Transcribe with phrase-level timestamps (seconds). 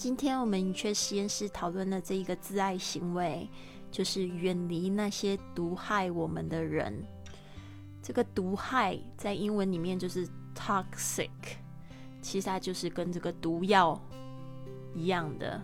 [0.00, 3.46] 今天我们云雀实验室讨论的这一个自爱行为，
[3.90, 7.04] 就是远离那些毒害我们的人。
[8.02, 10.26] 这个毒害在英文里面就是
[10.56, 11.28] toxic，
[12.22, 14.00] 其实它就是跟这个毒药
[14.94, 15.60] 一样的。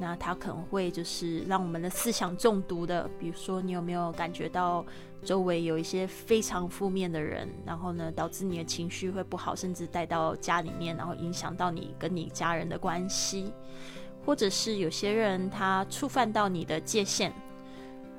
[0.00, 3.10] 那它可能会就是让我们的思想中毒的。
[3.18, 4.86] 比如说，你有没有感觉到
[5.24, 13.52] 周围有一些非常负面的人，然后呢，导致你的情绪会不好，甚至带到家里面，然后影响到你跟你家人的关系，
[14.24, 17.32] 或者是有些人他触犯到你的界限，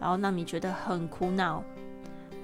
[0.01, 1.63] 然后让你觉得很苦恼。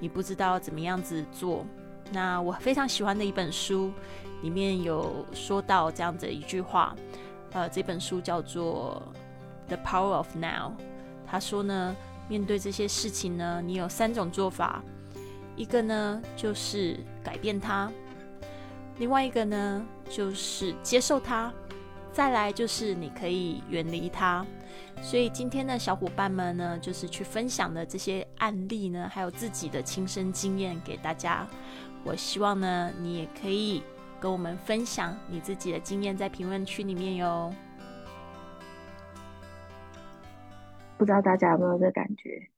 [0.00, 1.64] 你不知道怎么样子做。
[2.12, 3.92] 那我非常喜欢的一本书，
[4.42, 6.96] 里面有说到这样子一句话。
[7.52, 9.02] 呃，这本书叫做
[9.68, 10.70] 《The Power of Now》。
[11.26, 11.94] 他说呢，
[12.28, 14.82] 面对这些事情呢，你有三种做法。
[15.56, 17.90] 一个呢，就是改变它；
[18.98, 21.50] 另外一个呢，就是接受它；
[22.12, 24.44] 再来就是你可以远离它。
[25.02, 31.46] 所以今天的小伙伴们呢，就是去分享的这些案例呢，还有自己的亲身经验给大家。
[32.04, 33.82] 我希望呢，你也可以
[34.20, 37.52] 跟我们分享你自己的经验在评论区里面哟。
[40.98, 42.48] 不知道大家有没有这感觉？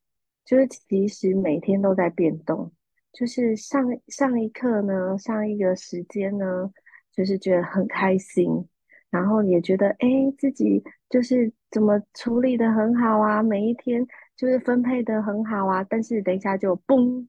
[0.45, 2.71] 就是其实每天都在变动。
[3.11, 6.71] 就是上上一刻呢，上一个时间呢，
[7.11, 8.67] 就是觉得很开心。
[9.09, 14.05] 然后也觉得，哎，自己就是怎么处理的很好啊，每一天
[14.37, 15.83] 就是分配的很好啊。
[15.83, 17.27] 但是等一下就嘣，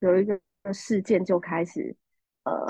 [0.00, 0.38] 有一个
[0.74, 1.96] 事件就开始，
[2.44, 2.66] 呃，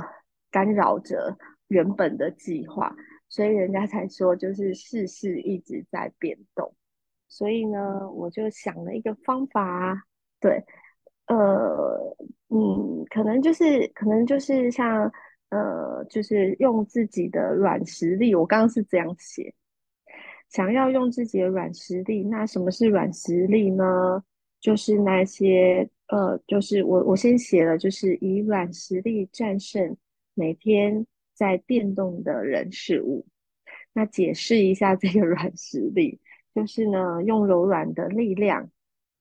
[0.49, 2.95] 干扰着原本的计划，
[3.29, 6.73] 所以人家才说就是事事一直在变动。
[7.29, 10.07] 所以呢，我就想了一个方法，
[10.41, 10.65] 对，
[11.27, 12.17] 呃，
[12.49, 15.11] 嗯，可能就是可能就是像。
[15.49, 19.55] 呃，就是用自己的软实力，我刚刚是这样写，
[20.49, 22.25] 想要用自己的软实力。
[22.25, 24.25] 那什么是软实力呢？
[24.61, 29.97] 就是那些呃，就是我我先写了，就是以软实力战胜
[30.35, 33.25] 每天在变动的人事物。
[33.93, 36.21] 那解释一下这个软实力，
[36.57, 38.69] 就是呢，用柔软的力量，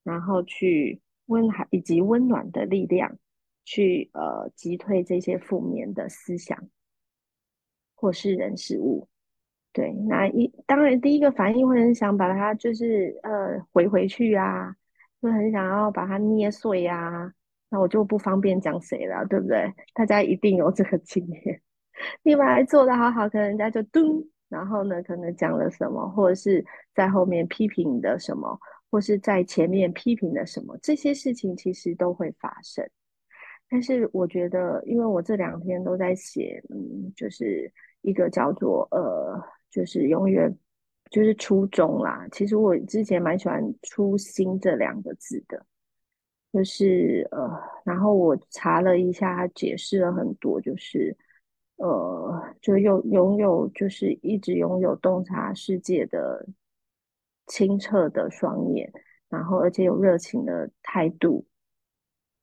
[0.04, 3.16] 然后去温海以及温暖的力量。
[3.68, 6.56] 去呃击退这些负面的思想，
[7.96, 9.08] 或是人事物。
[9.74, 14.76] 对，那一当然第一个反应会很想把它就是呃回回去啊，
[15.20, 17.34] 会很想要把它捏碎啊。
[17.72, 19.74] 那我就不方便讲谁了，对不对？
[19.96, 21.60] 大家一定有这个经验。
[22.22, 24.24] 你本来做的好好，可能人家就咚，
[24.56, 28.58] 然后呢可能讲了什么，或者是在后面批评的什么，
[28.90, 32.90] 或是在前面批评的什么，这些事情其实都会发生。
[33.70, 37.70] 但是我觉得，因为我这两天都在写，嗯，就是
[38.02, 40.56] 一个叫做呃，就是永远
[41.10, 42.26] 就是初衷啦。
[42.32, 45.66] 其实我之前蛮喜欢“初心”这两个字的，
[46.54, 51.18] 就是呃，然后我查了一下，解释了很多，就是
[51.78, 56.48] 呃，就拥拥有，就是一直拥有洞察世界的
[57.48, 58.92] 清澈的双眼，
[59.30, 61.46] 然后而且有热情的态度。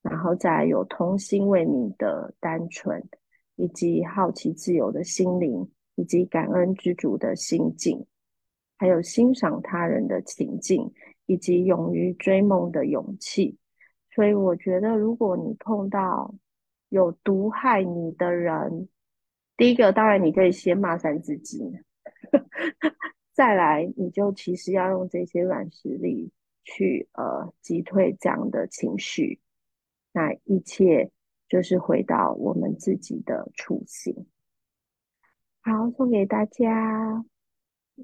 [0.01, 3.01] 然后再有童心未泯的单纯，
[3.55, 8.05] 以及好奇自由的心灵，以及感恩知足的心境，
[8.77, 10.91] 还有欣赏他人的情境，
[11.25, 13.57] 以及勇于追梦的勇气。
[14.13, 16.35] 所以我觉得，如果你碰到
[16.89, 18.89] 有毒害你的人，
[19.55, 21.83] 第一个当然你可以先骂三字经，
[23.33, 26.31] 再来你就其实要用这些软实力
[26.63, 29.39] 去呃击退这样的情绪。
[30.11, 31.11] 那一切
[31.47, 34.27] 就是回到我们自己的初心。
[35.61, 37.23] 好，送给大家，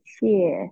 [0.04, 0.72] 谢。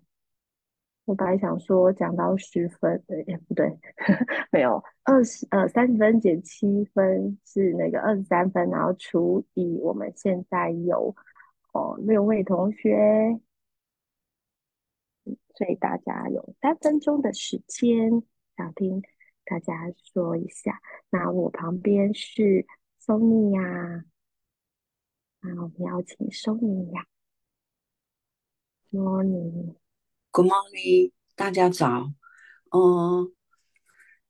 [1.06, 3.78] 我本来想说讲到十分，哎，不对，
[4.52, 11.16] 没有二十，呃，三十分减七分是那个二十三分，然后除以我们现在有
[11.72, 13.40] 哦六位同学，
[15.56, 18.22] 所以大家有三分钟的时间
[18.58, 19.02] 想听。
[19.46, 19.74] 大家
[20.12, 22.66] 说一下，那我旁边是
[23.02, 24.04] Sony 呀，
[25.40, 27.06] 那我们邀请 Sony 呀
[28.92, 32.12] ，Morning，Good morning，大家早，
[32.72, 33.32] 嗯，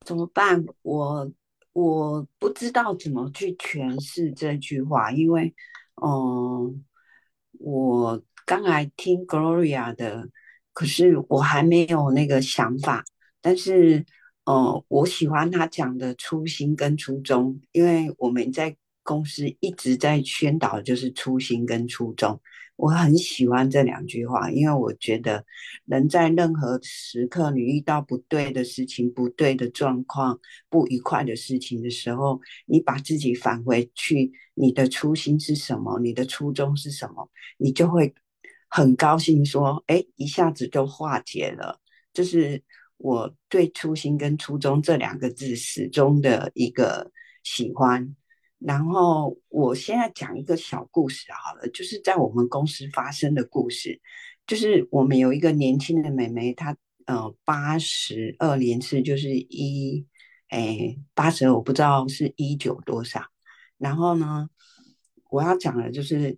[0.08, 0.64] 怎么办？
[0.84, 1.30] 我
[1.74, 5.54] 我不知道怎么去诠释这句话，因为，
[6.02, 6.86] 嗯，
[7.60, 10.30] 我刚来听 Gloria 的，
[10.72, 13.04] 可是我还没有那个想法，
[13.42, 14.06] 但是。
[14.50, 18.78] 嗯，我喜欢他讲的初心跟初衷，因为我们在
[19.08, 22.38] 公司一直在宣导就是初心跟初衷。
[22.76, 25.44] 我很喜欢这两句话，因为我觉得
[25.86, 30.38] 人在任何时刻，你遇到不对的事情、不对的状况、
[30.70, 36.00] 不愉快的事情的时候，你把自己返回去，你的初心是什么？
[36.02, 37.28] 你的初衷是什么？
[37.58, 38.14] 你就会
[38.70, 41.80] 很高兴，说：“哎，一下子就化解了。”
[42.14, 42.62] 这是
[42.98, 47.12] 我对初心跟初衷这两个字始终的一个
[47.44, 48.16] 喜欢。
[48.60, 54.02] 然后我现在讲一个小故事好了，就是在我们公司发生的故事。
[54.48, 56.76] 就是我们有一个年轻的妹妹，她
[57.06, 60.06] 呃八十二年次，就是一
[60.50, 63.22] 诶八十二，我不知道是一九多少。
[63.78, 64.50] 然后呢，
[65.30, 66.38] 我要讲的就是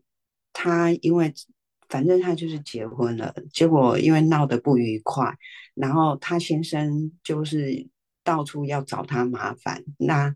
[0.51, 1.31] 她，因为
[1.87, 5.37] 反正她就是结婚了，结果因为闹得不愉快，
[5.75, 7.87] 然后她先生就是
[8.23, 9.83] 到处要找她麻烦。
[9.97, 10.35] 那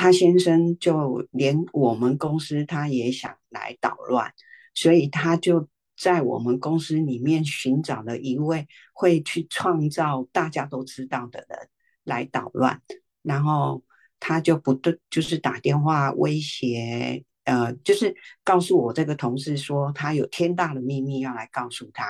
[0.00, 4.32] 他先生就连我们公司他也想来捣乱，
[4.72, 11.68] 所以他就在我们公司里面寻找了一位会去创造大家都知道的人
[12.02, 12.80] 来捣乱，
[13.20, 13.84] 然后
[14.18, 22.06] 他就不对，就是打电话威胁，呃，就是告诉我这个同事说他有天大的秘密要来告诉他。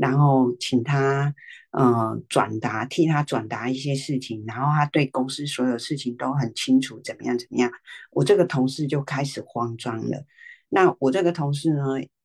[0.00, 1.34] 然后请他，
[1.72, 7.70] 呃，转达替他转达一些事情，然后他对公司所有事情都很清楚，怎么样怎么样。
[8.10, 10.24] 我这个同事就开始慌张了。
[10.70, 11.82] 那我这个同事呢，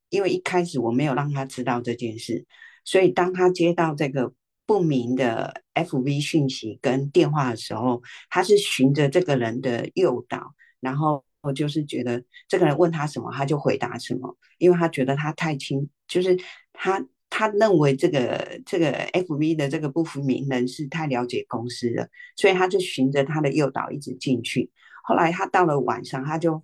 [0.07, 2.45] 因为一开始我没有让他知道这件事，
[2.85, 4.31] 所以当他接到这个
[4.65, 16.39] 不明的 FV 讯息跟电话的时候，他是循着这个人的诱导，然后我就是觉得这个人问他什么，他就回答什么，因为他觉得他太清，就是
[16.71, 17.05] 他。
[17.29, 22.07] 他认为这个这个 F V 的这个不服名人是太了解公司了，
[22.37, 24.71] 所以他就循着他的诱导一直进去。
[25.03, 26.63] 后来他到了晚上，他就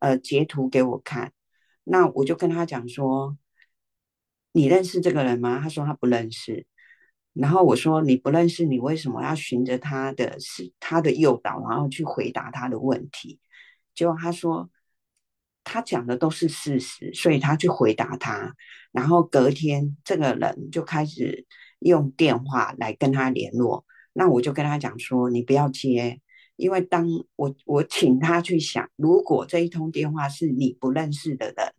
[0.00, 1.32] 呃截图给我看，
[1.84, 3.36] 那我就跟他讲说
[4.52, 6.66] ：“你认识这个人吗？”他说他不认识。
[7.32, 13.40] 然后我说：“你不认识，你为什么要循着他的是他的诱导，然后去回答他的问题？”
[13.94, 14.70] 结果他说。
[15.72, 18.56] 他讲的都是事实，所以他去回答他，
[18.90, 21.46] 然后隔天这个人就开始
[21.78, 23.86] 用电话来跟他联络。
[24.12, 26.20] 那我就跟他讲说，你不要接，
[26.56, 27.06] 因为当
[27.36, 31.72] 我我请他去想，如果这一通电话是你不认识的人，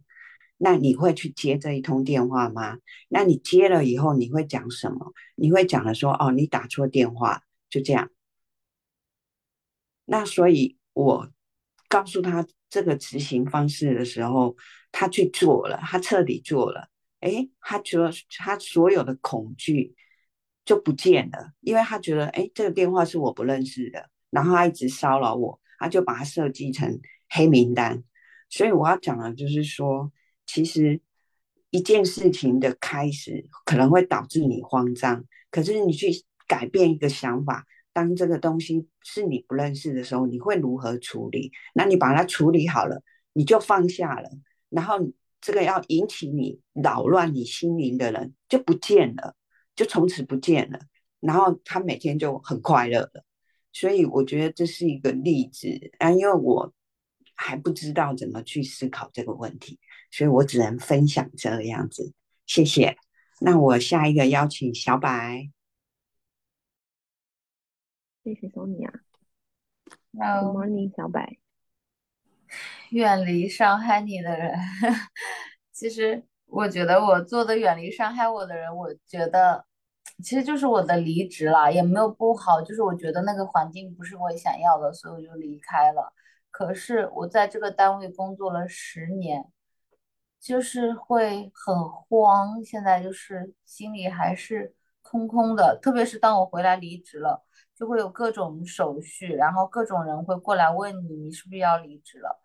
[0.58, 2.78] 那你会去接这一通电话吗？
[3.10, 5.12] 那你接了以后你会讲什么？
[5.36, 8.10] 你会讲的说，哦，你打错电话，就这样。
[10.06, 11.30] 那所以我
[11.90, 12.48] 告诉他。
[12.72, 14.56] 这个执行方式的时候，
[14.92, 16.88] 他去做了，他彻底做了。
[17.20, 19.94] 哎，他觉得他所有的恐惧
[20.66, 28.04] 就不见了，因为他觉得，哎，这个电话是我不认识的，然后他一直骚扰我，他就把它设计成黑名单。
[28.50, 30.12] 所以我要讲的，就是说，
[30.48, 31.00] 其实
[31.70, 36.10] 一件事情的开始可能会导致你慌张，可是你去
[36.48, 37.68] 改变一个想法。
[37.94, 41.52] 当这个东西是你不认识的时候，你会如何处理？
[41.74, 43.02] 那你把它处理好了，
[43.34, 44.30] 你就放下了。
[44.70, 44.98] 然后
[45.42, 49.36] 这个要引起你扰乱你心灵的人就不见了，
[49.76, 50.80] 就从此不见了。
[51.20, 53.26] 然后他每天就很快乐了。
[53.74, 55.68] 所以我觉得这是一个例子
[56.00, 56.74] 啊，因为我
[57.36, 59.80] 还不知道怎么去思考这个问题，
[60.12, 62.14] 所以我只能分享这个样子。
[62.46, 62.96] 谢谢。
[63.40, 65.50] 那我下一个邀请小白。
[68.24, 68.92] 谢谢 Sonia。
[70.14, 71.38] Good morning，小白。
[72.92, 74.54] 远离伤害你的人，
[75.72, 79.66] 其实我觉得我做的远离伤害我的人，我觉得
[80.24, 86.14] 其实就是我的离职了，也没有不好，就是我觉得那个环境不是我想要的，所以我就离开了。
[86.52, 89.52] 可是我在这个单位工作了十年，
[90.40, 97.44] 就是会很慌，现在就是心里还是空空的，特别是当我回来离职了。
[97.82, 102.40] 就会有各种手续，然后各种人会过来问你，你是不是要离职了？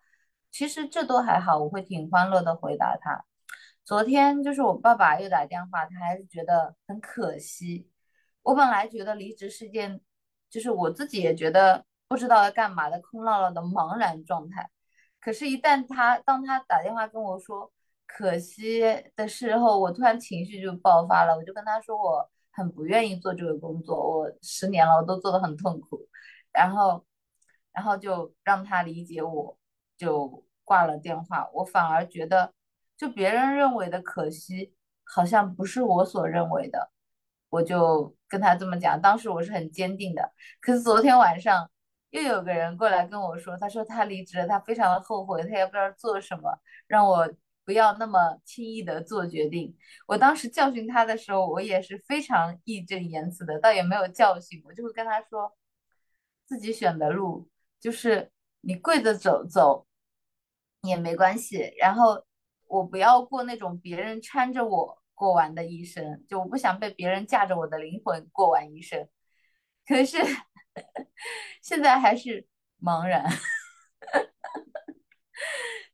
[0.49, 3.23] 其实这都还好，我会挺欢乐的回答他。
[3.85, 7.87] 昨天就是我爸爸又打电话，他还是觉得很可惜。
[8.41, 10.01] 我本来觉得离职是件，
[10.49, 14.67] 就是我自己也觉得不知道要干嘛的空落落的茫然状态。
[15.21, 17.71] 可是，一旦他当他打电话跟我说
[18.07, 18.81] 可惜
[19.15, 22.27] 的时候，我突然情绪就爆发了，我就跟他说我。
[22.57, 26.09] 很不愿意做这个工作，我十年了，我都做得很痛苦，
[26.51, 27.05] 然后，
[27.71, 29.55] 然后就让他理解我，
[29.95, 31.47] 就挂了电话。
[31.53, 32.51] 我反而觉得，
[32.97, 34.73] 就别人认为的可惜，
[35.03, 36.91] 好像不是我所认为的。
[37.49, 40.33] 我就跟他这么讲，当时我是很坚定的。
[40.59, 41.69] 可是昨天晚上，
[42.09, 47.29] 又有个人过来跟我说，他说他离职了，他非常的后悔，他也不知道做什么，让我
[47.67, 49.75] 不要那么轻易的做决定。
[50.07, 55.57] 我当时教训他的时候，我也是非常义正言辞的，倒也没有教训，我就会跟他说，
[56.45, 58.31] 自己选的路就是
[58.61, 59.85] 你跪着走走
[60.83, 62.25] 也没关系，然后
[62.67, 69.09] 我不要过那种别人搀着我过完的一生，就我不想被别人架着我的灵魂过完一生。
[69.85, 70.17] 可是
[71.61, 72.47] 现在还是
[72.81, 73.25] 茫然，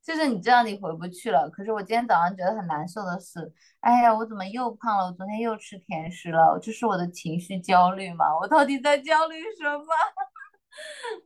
[0.04, 1.50] 就是你知道你回不去了。
[1.50, 5.06] 可是我今天早上觉得很难受的是，哎呀，我怎么又胖了？
[5.06, 8.26] 我昨天又吃甜食了，这是我的情绪焦虑吗？
[8.42, 9.86] 我到底在焦虑什么？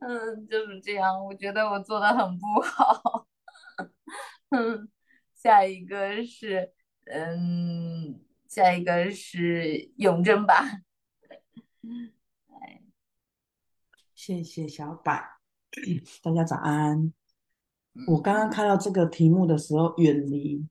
[0.00, 1.24] 嗯，就是这样。
[1.24, 3.26] 我觉得我做的很不好。
[4.50, 4.88] 嗯，
[5.34, 6.72] 下一个是，
[7.06, 10.64] 嗯，下一个是永贞吧。
[14.14, 15.12] 谢谢小柏，
[16.22, 17.12] 大家早安。
[18.06, 20.64] 我刚刚看到这个题目的时候，远离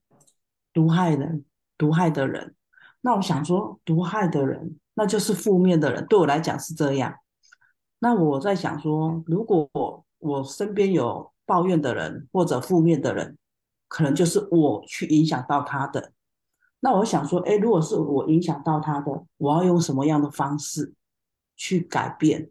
[0.72, 1.44] 毒害人、
[1.76, 2.54] 毒害的人。
[3.00, 6.04] 那我想说，毒害的人，那就是负面的人。
[6.06, 7.14] 对我来讲是这样。
[8.00, 9.68] 那我在想说，如果
[10.18, 13.36] 我身边有抱怨的人或者负面的人，
[13.86, 16.12] 可能就是我去影响到他的。
[16.80, 20.92] 那我想说，哎，如果是我影响到他的，我要用什么样的方式
[21.56, 22.50] 去改变？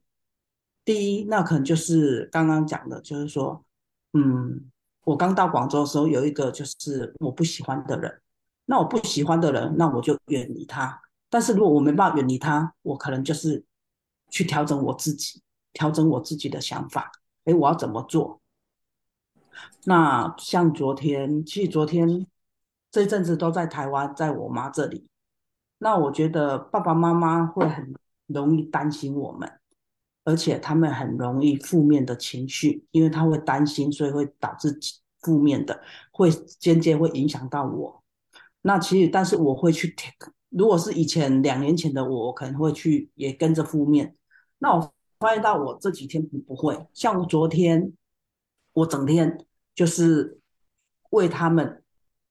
[0.83, 3.65] 第一，那可能就是刚刚讲的，就是说，
[4.13, 4.69] 嗯，
[5.03, 8.21] 我刚到广州的时候，有一个就是我不喜欢的人，
[8.65, 11.01] 那我不喜欢的人，那我就远离他。
[11.29, 13.63] 但是如果我没办法远离他，我可能就是
[14.29, 15.41] 去调整我自己，
[15.73, 17.11] 调整我自己的想法。
[17.45, 18.41] 哎，我要怎么做？
[19.85, 22.25] 那像昨天，其实昨天
[22.91, 25.07] 这一阵子都在台湾，在我妈这里。
[25.79, 27.93] 那我觉得爸爸妈妈会很
[28.27, 29.51] 容易担心我们。
[30.27, 34.77] 而且他们很容易负面的情绪，因为他会担心，所以会导致
[35.21, 35.81] 负面的，
[36.11, 36.29] 会
[36.59, 38.03] 间接会影响到我。
[38.61, 44.17] 那其实，但是我会去 take，如果是以前两年前的我，我可能会去也跟着负面。
[44.57, 47.93] 那我发现到我这几天不会，像昨天，
[48.73, 50.37] 我整天就是
[51.11, 51.81] 为他们，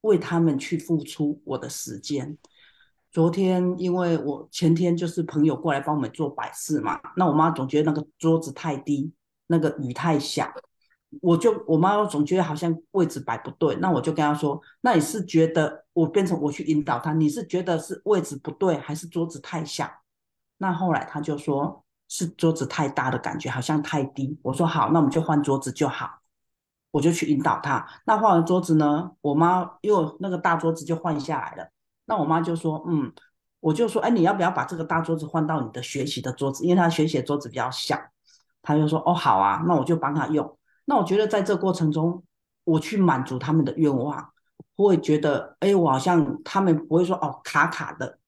[0.01, 2.37] 为他们去付出我的时间。
[3.11, 9.11] 昨天因为我前天就是朋友过来帮我们做摆饰嘛，那我妈总觉得那个桌子太低，
[9.47, 10.51] 那个雨太小，
[11.21, 19.89] 我就我妈总觉得好像位置摆不对，那我就跟她说，那你是觉得我变成我去引导她，你是觉得是位置不对，还是桌子太小？
[20.57, 24.37] 那后来她就说是桌子太大的感觉，好像太低。
[24.43, 26.19] 我说好，那我们就换桌子就好，
[26.91, 27.87] 我就去引导她。
[28.05, 31.69] 那换完桌子呢，我妈又那个大桌子就换下来了。
[32.09, 33.11] 那我妈就说，嗯，
[33.59, 36.63] 我就说，哎，你要不要把这个大桌子换到你的学习的桌子？
[36.63, 37.99] 因为她学习的桌子比较小。
[38.61, 40.57] 她就说，哦，好啊，那我就帮她用。
[40.85, 42.23] 那我觉得在这过程中，
[42.63, 44.31] 我去满足他们的愿望，
[44.77, 48.19] 会觉得，哎，我好像他们不会说，哦，卡卡的。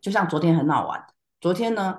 [0.00, 1.04] 就像昨天很好玩，
[1.40, 1.98] 昨天呢，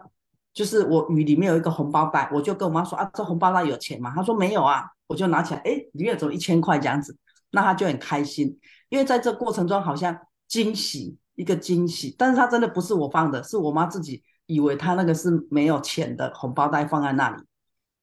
[0.53, 4.13] 就是我雨里面有一个红包袋，我就跟我妈说，啊，这红包袋有钱吗？
[4.15, 7.17] 她说没有啊，我就拿起来，哎，里面怎么一千块这样子？
[7.51, 10.17] 那她就很开心，因为在这过程中好像。
[10.47, 17.43] 惊喜，一个惊喜，但是他真的不是我放的，是我妈自己以为他那个是没有钱的红包袋放在那里。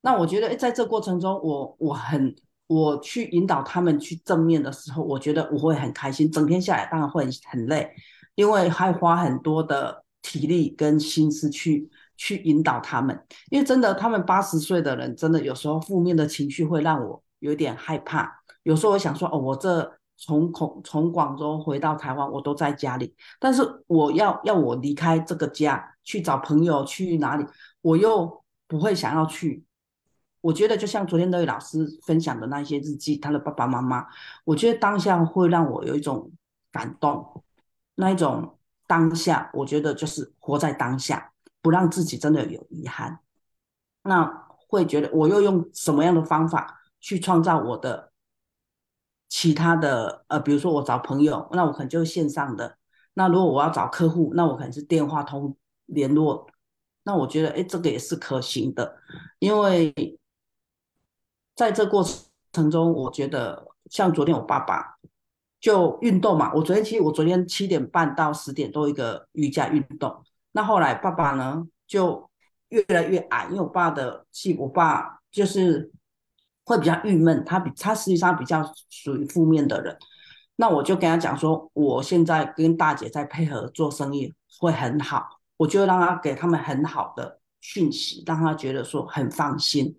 [0.01, 2.35] 那我觉得，在这过程中，我我很
[2.67, 6.31] 我去引导他们去正面的时候，我觉得我会很开心。
[6.31, 7.89] 整天下来当然会很累，
[8.35, 13.17] 因为还花很多的体力跟心思去去引导他们。
[13.51, 18.43] 因为真的，他们八十岁的人，真的有时候负面的情绪会让我有点害怕。
[18.65, 19.99] 有时候我想说，哦，我这。
[20.17, 23.15] 从广从广州回到台湾，我都在家里。
[23.41, 27.45] 但是我要要我离开这个家去找朋友去哪里，
[27.81, 29.65] 我又不会想要去。
[30.41, 34.07] 我觉得就像昨天那位老师分享的那些日记，他的爸爸妈妈，
[34.45, 36.31] 我觉得当下会让我有一种
[36.71, 37.43] 感动，
[37.95, 43.19] 那一种当下，我觉得就是活在当下，不让自己真的有遗憾。
[44.05, 48.12] 那会觉得我又用什么样的方法去创造我的？
[49.35, 52.69] 其他的呃，比如说我找朋友，那我可能就是线上的；
[53.15, 56.47] 那如果我要找客户，那我可能是电话通联络。
[57.05, 58.95] 那我觉得，哎，这个也是可行的，
[59.39, 60.19] 因为
[61.57, 62.05] 在这过
[62.53, 64.99] 程中，我觉得像昨天我爸爸
[65.59, 70.23] 就运动嘛，我昨天其实我昨天七点半到十点多一个瑜伽运动。
[70.53, 72.29] 那后来爸爸呢就
[72.69, 75.91] 越来越矮，因为我爸的气，我爸就是。
[76.65, 79.97] 会比较郁闷，他比他实际上比较属于负面的人。
[80.57, 85.27] 那我就跟他讲说，我现在跟大姐在配合做生意会很好，
[85.57, 89.97] 我就让他给他们很好的讯息，让他觉得说很放心。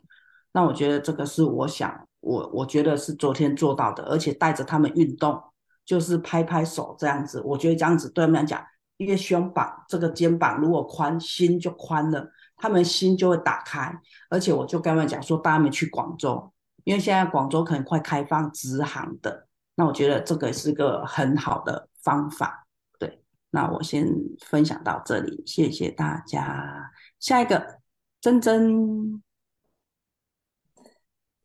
[0.54, 5.42] 那我觉得这个是我想我我觉得是昨天做到的，而且带着他们运动，
[5.84, 8.64] 就是拍拍手这样子，我觉得这样子对他们来讲，
[8.98, 13.94] 因为胸膀这个肩膀如果宽，心就宽了，他们心就会打开，
[14.30, 16.53] 而且我就跟他们讲说，带他们去广州，
[16.84, 22.68] 因为现在广州可能快开放直航的，那我觉得这个是个很好的方法。
[23.00, 24.08] 对，那我先
[24.46, 26.92] 分享到这里，谢谢大家。
[27.20, 27.80] 下一个，
[28.20, 29.22] 珍珍。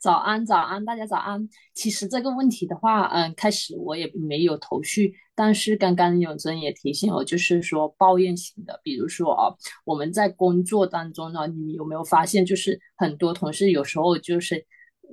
[0.01, 1.49] 早安，早安，大家早安。
[1.75, 9.53] 其实这个问题的话，嗯，开始我也没有头绪，但是刚刚永珍也提醒我，就是说抱怨型的，比如说啊，
[9.85, 14.65] 我们在工作当中呢，你有没有发现，就是很多同事有时候就是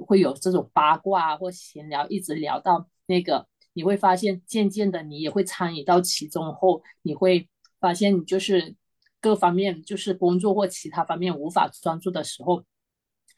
[0.06, 7.48] 会有这种八卦或闲聊，一直聊到那个，你会发现渐渐的你也会参与到其中后，你会
[7.80, 8.76] 发现你就是
[9.22, 12.64] 各方面就是工作或其他方面无法专注的时候。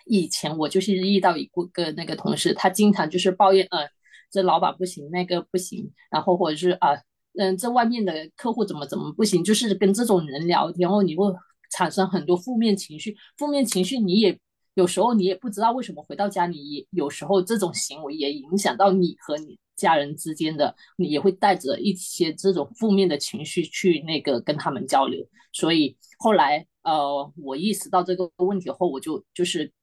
[0.10, 3.90] 以前我就是遇到一个那个同事，他经常就是抱怨，呃，
[4.32, 6.96] 这老板不行，那个不行，然后或者是啊，
[7.38, 11.26] 嗯，这外面的客户怎么怎么不行，就是跟这种人聊天后，你会
[11.72, 14.40] 产生很多负面情绪，负面情绪你也
[14.78, 29.74] 有时候你也不知道为什么回到家里，也有时候这种行为也影响到你和你家人之间的，你也会带着一些这种负面的情绪去那个跟他们交流，所以后来呃，我意识到这个问题后，我就就是。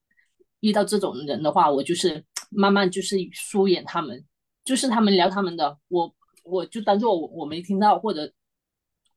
[0.61, 4.25] 遇到这种人的话，我就是慢慢就是疏远他们，
[4.65, 6.11] 就是他们聊他们的，我
[6.43, 8.33] 我就当做我我没听到，或者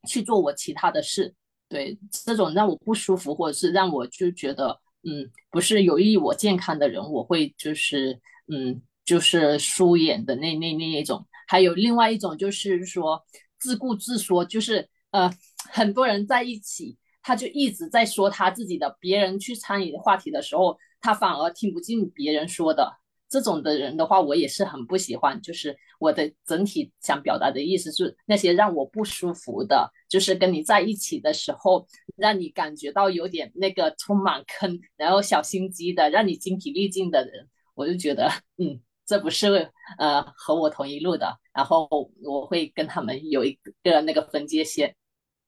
[0.10, 1.34] 去做我其他的事。
[1.70, 8.20] 对这种让我不舒服，或者是让我就觉得嗯不是有益我健康的人，我会就是
[8.52, 11.26] 嗯就是疏远的那那那一种。
[11.48, 13.24] 还有另外一种就是说
[13.58, 15.32] 自顾自说，就是呃
[15.72, 20.78] 很多人在一起，他就一直在说他自己的，别人去参与话题的时候。
[21.00, 22.92] 他反而听不进别人说的，
[23.30, 25.40] 这种的人的话，我也是很不喜欢。
[25.44, 41.40] 就是我的整体想表达的意思是，那些让我不舒服的，就是跟你在一起的时候，让你感觉到有点那个充满坑，然后小心机的，让你精疲力尽的人，我就觉得， 嗯，这不是呃和我同一路的。
[41.54, 41.88] 然后
[42.24, 44.96] 我会跟他们有一个那个分界线，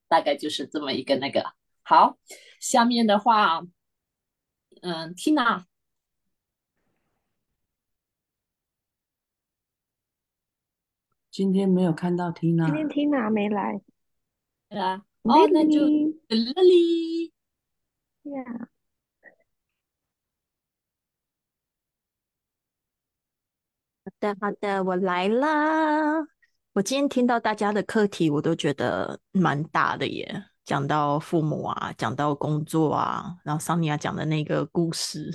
[0.07, 1.43] 大概就是这么一个那个。
[1.81, 2.17] 好，
[2.59, 3.61] 下面的话。
[4.81, 5.65] 嗯，Tina，
[11.29, 13.81] 今天没有看到 Tina，今天 Tina 没来，
[14.69, 15.79] 对啊，哦，那就
[16.29, 17.31] Lily，
[18.23, 18.69] 呀，
[24.05, 26.19] 好的，好的，我来啦。
[26.73, 30.45] 我今天听到大家的课题，我都觉得蛮大的耶。
[30.65, 35.29] 讲到父母啊，讲到工作啊，然后桑尼亚讲的那个故事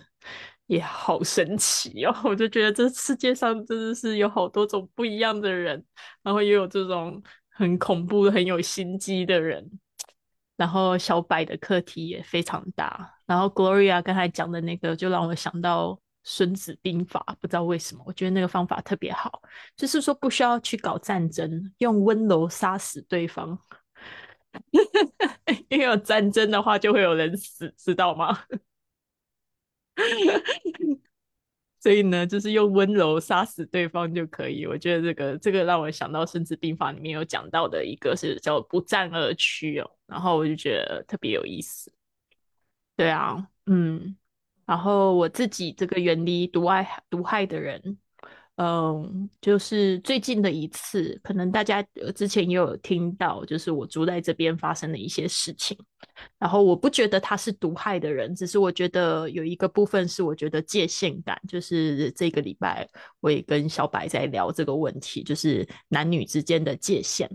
[0.67, 2.15] 也好神奇哦！
[2.25, 5.85] 我就觉得这世界上真的是有好多种不一样的人，
[6.23, 7.23] 然后也有这种
[7.55, 9.71] 很恐怖、很有心机的人。
[10.57, 13.13] 然后小白的课题也非常大。
[13.27, 15.89] 然后 Gloria 刚才讲的那个，就让我想到
[16.23, 19.43] 《孙子兵法》，不知道为什么，我觉得那个方法特别好，
[19.77, 23.59] 就是说不需要去搞战争，用温柔杀死对方。
[25.69, 28.45] 因为有战争的话，就会有人死，知道吗？
[31.85, 34.65] 所以呢，就是用温柔杀死对方就可以。
[34.65, 41.93] 我觉得这个这个让我想到《孙子兵法》里面有讲到的一个是叫“不战而屈”哦，然后我就觉得特别有意思。
[42.97, 44.17] 对啊，嗯，
[44.65, 47.99] 然后我自己这个远离毒爱毒害的人。
[48.57, 51.83] 嗯，就是最近的一次，可能大家
[52.15, 55.77] 之前也有听到，就是我住在这边发生的一些事情。
[56.39, 62.89] 然后我不觉得他是毒害的人，只是我觉得有一个部分是我觉得界限感，就是这个礼拜
[63.19, 67.29] 我也跟小白在聊这个问题，就是男女之间的界限。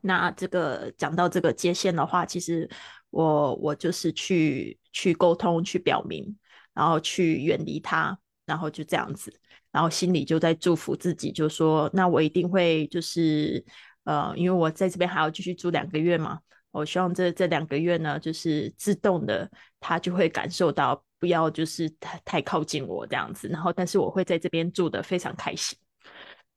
[0.00, 2.66] 那这个讲到这个界限的话，其实
[3.10, 6.34] 我我就是去去沟通、去表明，
[6.72, 9.30] 然后去远离他，然后就这样子。
[9.72, 13.64] 然后心里就在祝福自己，就说：“那我一定会就是，
[14.04, 16.38] 呃，因为我在这边还要继续住两个月嘛，
[16.70, 23.48] 我希望这这两个月呢，就是自动的，他就会感受到不要就是太太靠近我这样子。
[23.48, 25.78] 然后，但是我会在这边住的非常开心，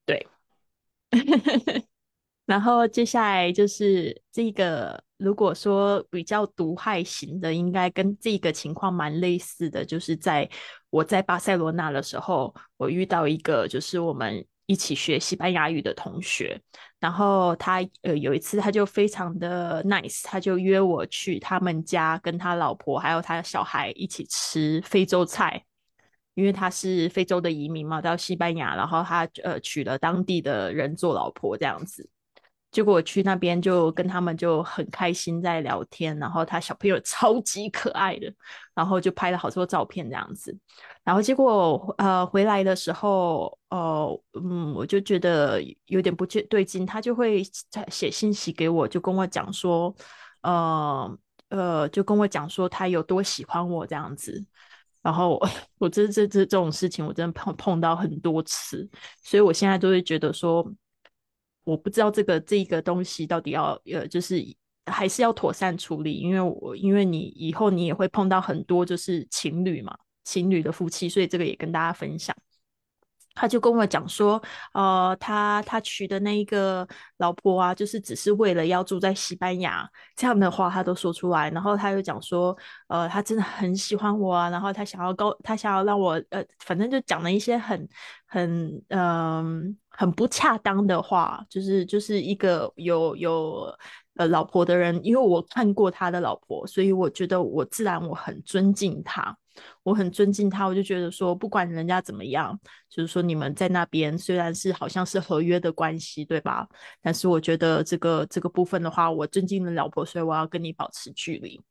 [0.06, 0.28] 对。
[2.46, 10.50] 然后接下来就是这个，如果说比较毒害型的，应该跟这个情况蛮类似的，就是在。
[10.90, 16.62] 我在巴塞罗那的时候，我遇到一个就是我们一起学西班牙语的同学。
[17.00, 25.66] 然后他呃有一次他就非常的 nice，他就约我去他们家跟他老婆还有他的小孩一起吃非洲菜，
[26.36, 32.08] 因为他是非洲的移民嘛，到西班牙，然后他呃娶了当地的人做老婆这样子。
[32.74, 38.34] 结果我去那边就跟他们就很开心在聊天，然后他小朋友 超级可爱的，
[38.74, 40.58] 然后就拍了好多照片这样子。
[41.04, 49.96] 然后结果呃回来的时候，呃嗯，我就觉得有点不对劲，他就会在写信息给我，就跟我讲说，
[50.42, 51.18] 呃
[51.50, 54.44] 呃，就跟我讲说他有多喜欢我这样子。
[55.04, 55.40] 然后
[55.78, 58.90] 我 这这这这种事情我真的碰碰到很多次，
[59.22, 60.68] 所以我现在都会觉得说。
[61.64, 64.44] 我不知道这个这个东西到底要呃，就是
[64.86, 72.36] 还是要妥善处理，因为我因为你以后你也会碰到很多就是情侣嘛，情侣的夫妻，所以这个也跟大家分享。
[73.36, 74.40] 他就跟我讲说，
[74.76, 81.50] 呃，他他娶的那一个老婆啊，就是只是为了要住在西班牙，这样的话他都说出来。
[81.50, 82.56] 然后他又讲说，
[82.90, 87.90] 呃，他真的很喜欢我啊，然后他想要高，他想要让我，呃，反正就讲了一些很
[88.28, 93.74] 很嗯很不恰当的话，就是就是一个有有
[94.16, 99.38] 呃老婆的人，因为我看过他的老婆，所以我觉得我自然我很尊敬他。
[99.84, 106.68] 我很尊敬他，我就觉得说，不管人家怎么样，就是说你们在那边虽然是好像是合约的关系，对吧？
[107.04, 111.62] 但是我觉得这个这个部分的话，我尊敬的老婆，所以我要跟你保持距离。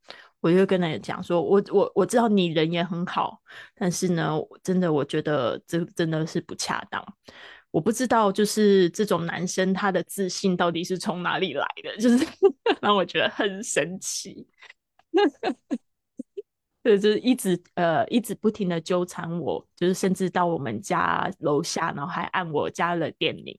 [0.40, 3.40] 我就跟他讲说，我我我知道你人也很好，
[3.74, 7.04] 但是呢，真的我觉得这真的是不恰当。
[7.72, 12.24] 我不知道，就是这种男生他的自信到底是从哪里来的，就是
[12.80, 14.46] 让我觉得很神奇。
[16.82, 23.58] 对，就是一直呃，一直不停的纠缠我，就是甚至到我们家楼下，然后还按我家的电铃，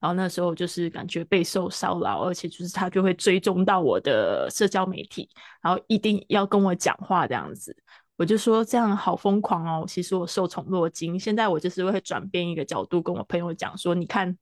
[0.00, 5.28] 然后那时候就是感觉备受骚扰，而且就是他就会追踪到我的社交媒体，
[5.62, 7.74] 然后一定要跟我讲话这样子，
[8.16, 14.36] 我就说这样好疯狂哦，其实我受宠若惊，现在我就是会转变一个角度跟我朋友讲说，你看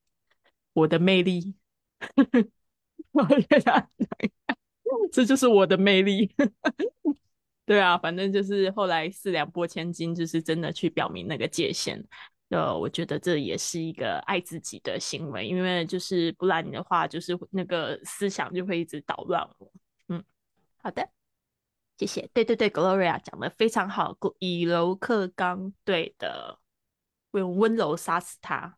[0.74, 1.54] 我的魅力，
[3.12, 3.88] 我给他
[5.10, 6.34] 这就是我的魅力。
[7.64, 12.04] 对啊，反正就是后来四两拨千斤，就是真的去表明那个界限。
[12.50, 19.72] 呃，我觉得这也是一个爱自己的行为，因为就是不然的话，就是那个思想就会一直捣乱我。
[20.08, 20.22] 嗯，
[20.82, 21.08] 好的，
[22.02, 22.28] 谢谢。
[22.34, 26.58] 对对对，Gloria 讲的非常好，以柔克刚，对的，
[27.30, 28.76] 用温柔杀死他。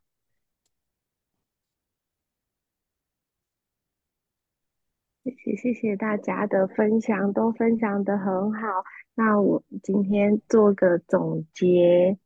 [5.23, 8.85] 谢谢谢谢大家的分享，都分享的很好。
[9.15, 12.19] 那我今天做个总结，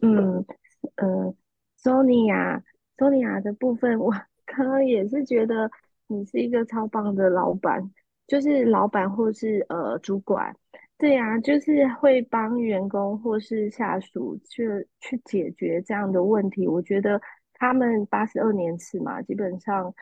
[0.00, 0.46] 嗯
[0.94, 1.34] 呃
[1.82, 4.12] ，Sonia，Sonia 的部分，我
[4.46, 5.68] 刚刚也是觉得
[6.06, 7.92] 你是一个超棒的老板，
[8.30, 10.54] 就是老板或是呃主管，
[10.96, 16.68] 对呀，就是会帮员工或是下属去去解决这样的问题。
[16.68, 17.20] 我觉得
[17.54, 19.92] 他们八十二年次嘛，基本上，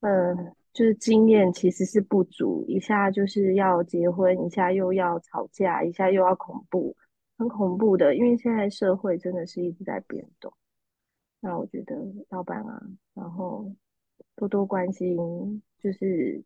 [0.00, 0.52] 嗯。
[0.72, 6.94] 就是经验其实是不足，一下就是要结婚，一下又要吵架，一下又要恐怖，
[7.36, 8.14] 很恐怖的。
[8.14, 10.52] 因为现在社会真的是一直在变动。
[11.40, 11.96] 那我觉得
[12.28, 12.80] 老板啊，
[13.14, 13.66] 然后
[14.36, 16.40] 多多关心，就是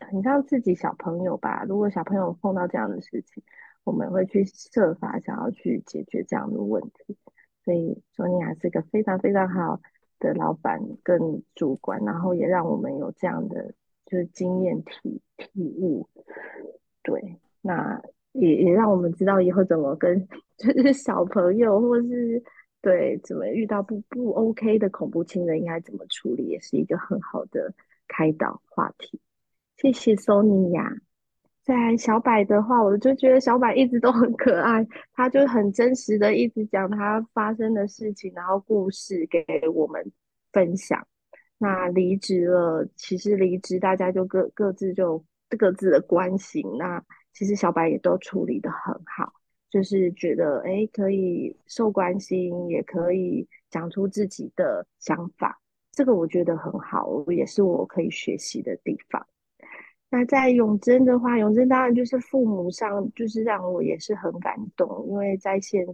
[0.00, 1.64] 很像自己小朋友吧。
[1.68, 3.42] 如果小朋友碰到这样的事情，
[3.84, 7.16] 我们会去设法想要去解决这样的问题。
[7.64, 9.80] 所以索尼娅是一个非常非常好。
[10.20, 11.16] 的老板跟
[11.54, 13.72] 主管，然后也让我们有这样的
[14.04, 16.08] 就是经验体体悟，
[17.04, 20.26] 对，那也也让我们知道以后怎么跟
[20.58, 22.42] 就是小朋友，或是
[22.82, 27.72] 对怎么遇到不不 OK 的恐怖情人应该怎么处理，也是一个很好的
[28.08, 29.20] 开导话题。
[29.78, 30.98] 谢谢 Sonia。
[31.62, 40.04] 在小柏的话，我就觉得小柏一直都很可爱，他就很真实的一直讲他发生的事情，然后故事给我们
[40.52, 41.06] 分享。
[41.58, 45.24] 那离职了，其实离职大家就各各自就
[45.56, 46.64] 各自的关心。
[46.76, 47.00] 那
[47.32, 49.32] 其实小柏也都处理的很好，
[49.70, 55.60] 就是觉得哎可以受关心，也可以讲出自己的想法，
[55.92, 59.24] 这个我觉得很好，也是我可以学习的地方。
[60.10, 65.84] 那在永贞的话，永贞当然就是父母上，就是让我也是很感动，因为在线，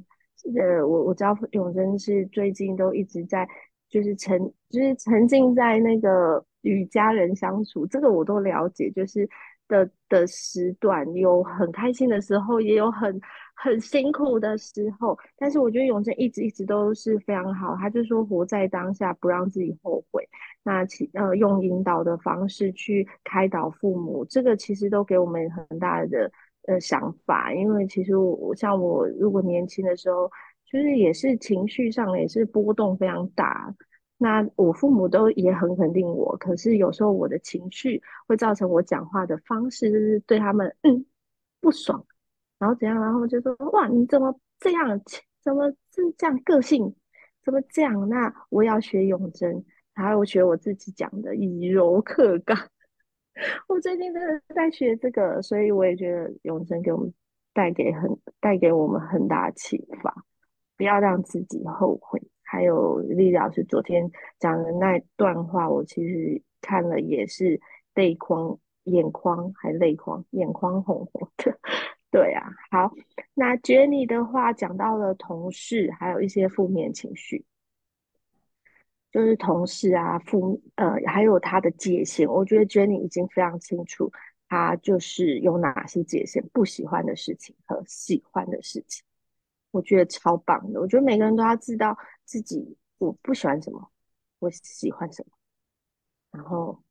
[0.57, 3.47] 呃，我我知道永贞是最近都一直在，
[3.89, 4.39] 就是沉，
[4.71, 9.29] 就是沉浸在那个与家人相处，这个我都了解，就是
[9.67, 13.21] 的的时段有很开心的时候，也有很
[13.55, 15.19] 很辛苦的时候。
[15.37, 20.29] 但是我觉得永贞一直一直都是非常好，他就说活在当下，不让自己后悔。
[20.65, 26.29] 那其呃用引导的方式去开导父母，这个其实都给我们很大的
[26.67, 27.53] 呃想法。
[27.55, 30.29] 因为其实我像我如果年轻的时候，
[30.65, 33.73] 就是也是情绪上也是波动非常大。
[34.17, 41.05] 那我父母都也很肯定我，可是有时候我的情绪会造成我讲话的方式就是对他们嗯
[41.61, 42.03] 不爽，
[42.59, 45.01] 然后怎样，然后就说哇你怎么这样，
[45.43, 46.95] 怎么是这样个性，
[47.45, 48.09] 怎么这样？
[48.09, 49.63] 那我要学永贞，
[49.95, 52.57] 还有学我自己讲的以柔克刚。
[53.69, 57.13] 我最近真的在学这个，所以我也觉得永生给我们
[57.53, 60.15] 带给很带给我们很大启发，
[60.77, 62.23] 不要让自己后悔。
[62.43, 67.61] 还有丽老师昨天讲的那段话，我其实看了也是
[67.95, 71.59] 泪眶、眼眶还泪眶，眼眶红红的。
[72.13, 72.93] 对啊，好，
[73.35, 77.45] 那 Jenny 的话讲到了同事，还有一些负面情绪，
[79.15, 82.29] 就是同事啊，负呃，还有他的界限。
[82.29, 84.11] 我觉得 Jenny 已经非常清楚，
[84.49, 89.05] 他就是有哪些界限，不喜欢的事情和喜欢的事情。
[89.71, 90.81] 我觉得超棒的。
[90.81, 93.89] 我觉得每个人都要知道自己我不喜欢什么，
[94.41, 95.33] 我喜欢什么，
[96.33, 96.83] 然后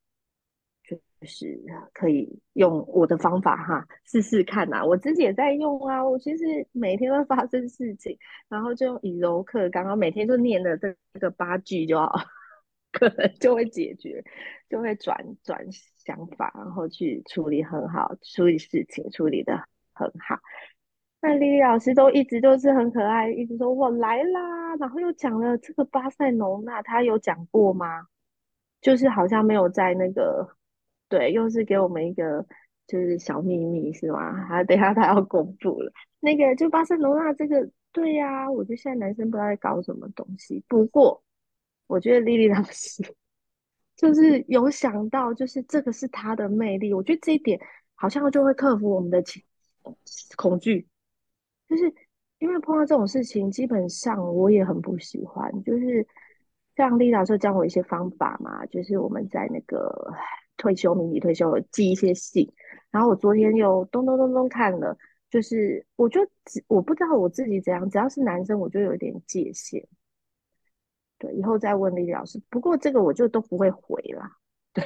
[1.23, 1.57] 就是
[1.93, 4.83] 可以用我的方法哈试试看呐。
[4.83, 6.03] 我自己也在用啊。
[6.03, 8.17] 我其实每天都发生事情，
[8.49, 12.11] 然后就以柔克刚，刚每天就念的这个八句就好，
[12.91, 14.21] 可能就会解决，
[14.69, 19.55] 就会转转想法，然后去处理很好，处理事情处理的
[19.93, 20.37] 很好。
[21.21, 28.07] 那丽丽老师都一直都是很可爱，一直说我来啦，然后又讲了这个巴塞隆那，他有讲过吗？
[28.81, 30.45] 就是好像没有在那个，
[31.09, 32.45] 对，又是给我们一个
[32.87, 34.33] 就是小秘密是吗？
[34.47, 40.63] 还等下他要公布了，那个就巴塞罗那这个，对呀，我觉得现在男生不知道在搞什么东西。
[40.67, 41.23] 不过
[41.87, 43.03] 我觉得丽丽老师
[43.95, 47.59] 就是有想到，就是这个是他的魅力，我觉得这一点
[47.93, 49.43] 好像就会克服我们的情
[50.35, 50.87] 恐惧。
[51.69, 51.93] 就是
[52.39, 55.51] 因为碰到这种事情，基本上我也很不喜欢。
[55.63, 56.05] 就是
[56.75, 60.11] 像丽老师教我一些方法嘛，就是我们在那个
[60.57, 62.51] 退休迷你退休寄一些信，
[62.91, 64.97] 然后我昨天又咚咚咚咚看了，
[65.29, 66.21] 就是我就
[66.67, 69.87] 我不知道我自己怎样，只要是男生我就有点界限。
[71.17, 72.41] 对，以后再问丽丽老师。
[72.49, 74.37] 不过这个我就都不会回啦。
[74.73, 74.83] 对，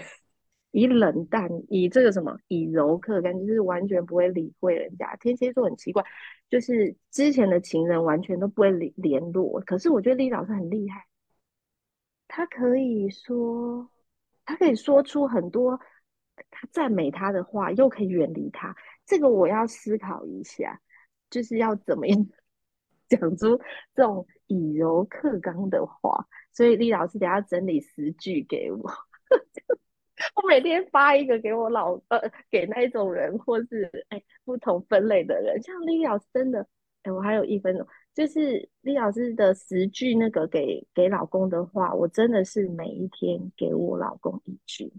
[0.72, 5.16] 以冷淡，以这个什么，以柔克刚，就是完全不会理会人家。
[5.18, 6.04] 天蝎座很奇怪。
[6.50, 11.06] 就是之前的情人完全都不会联联络，可是我觉得丽丽老师很厉害，
[12.30, 13.90] 他可以说，
[14.48, 15.80] 他可以说出很多
[16.50, 18.76] 他赞美他的话，又可以远离他。
[19.06, 20.82] 这个我要思考一下，
[21.30, 22.28] 就是要怎么样
[23.08, 23.60] 讲出
[23.94, 26.28] 这种以柔克刚的话。
[26.52, 28.92] 所以李老师等下整理十句给我。
[30.36, 36.68] 我每天发一个给我老呃给那种人，或是哎不同分类的人，像李老师真的
[37.04, 37.86] 哎，我还有一分钟，
[38.18, 44.92] 就是李老师的十句那个给给老公的话，我真的是每一天给我老公一句，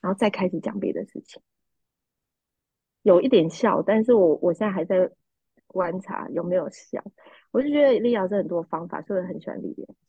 [0.00, 1.40] 然后再开始讲别的事情，
[3.02, 5.08] 有一点笑，但是我我现在还在
[5.68, 7.00] 观察有没有笑，
[7.52, 10.00] 我就觉得李老师很多方法，所以很喜欢李老师。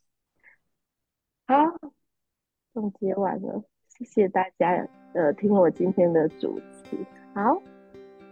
[1.45, 1.91] 好，
[2.73, 3.63] 总结完了。
[3.89, 6.97] 谢谢大家，呃，听我今天的主持。
[7.35, 7.61] 好，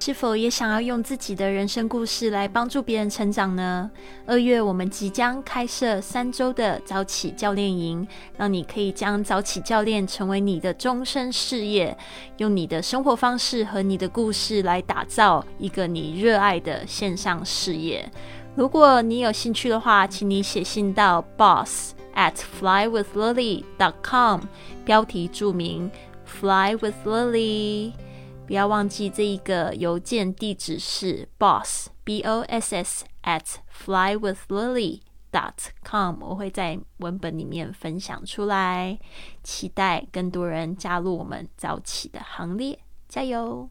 [0.06, 3.90] 是否也想要用自己的人生故事来帮助别人成长呢？
[4.26, 11.98] 二月我们即将开设三周的早起教练营，让你可以将早起教练成为你的终身事业，
[12.36, 18.12] 用你的生活方式和你的故事来打造一个你热爱的线上事业。
[18.56, 21.94] 如果你有兴趣的话，请你写信到 boss。
[22.14, 24.42] at flywithlily.com，
[24.84, 25.90] 标题注明
[26.26, 27.94] Fly with Lily，
[28.46, 35.00] 不要忘记这一个邮件地址是 boss b o s s at flywithlily
[35.32, 35.54] dot
[35.84, 39.00] com，我会在文本里面分享出来，
[39.44, 42.78] 期待更多人加入我们早起的行列，
[43.08, 43.70] 加油！